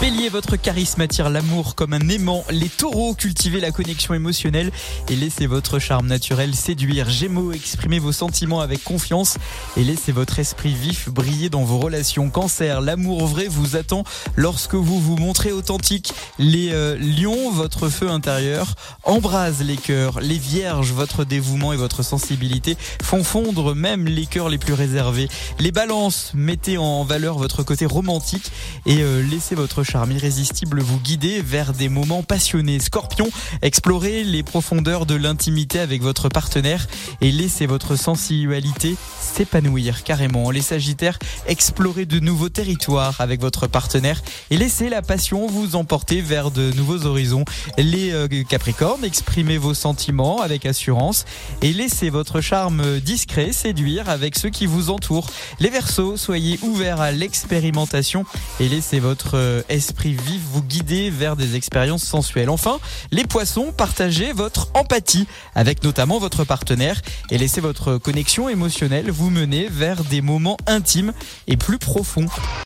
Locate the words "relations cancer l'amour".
11.78-13.26